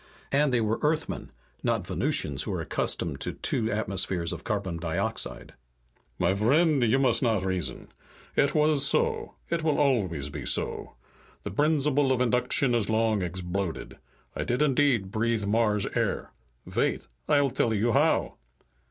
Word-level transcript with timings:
And 0.31 0.51
they 0.51 0.61
were 0.61 0.79
Earthmen, 0.81 1.31
not 1.61 1.85
Venusians 1.85 2.41
who 2.41 2.53
are 2.53 2.61
accustomed 2.61 3.19
to 3.21 3.33
two 3.33 3.71
atmospheres 3.71 4.33
of 4.33 4.43
carbon 4.43 4.77
dioxide." 4.77 5.53
"My 6.17 6.33
vriend, 6.33 6.83
you 6.83 6.97
must 6.97 7.21
not 7.21 7.45
reason: 7.45 7.89
it 8.35 8.55
was 8.55 8.83
so, 8.83 9.35
it 9.51 9.63
always 9.63 10.23
will 10.31 10.39
be 10.39 10.43
so. 10.43 10.95
The 11.43 11.51
brinciple 11.51 12.11
of 12.11 12.19
induction 12.19 12.73
is 12.73 12.89
long 12.89 13.21
exbloded. 13.21 13.99
I 14.35 14.43
did 14.43 14.63
indeed 14.63 15.11
breathe 15.11 15.45
Mars 15.45 15.85
air. 15.93 16.31
Vait! 16.65 17.05
I 17.27 17.47
tell 17.49 17.71
you 17.71 17.91
how." 17.91 18.37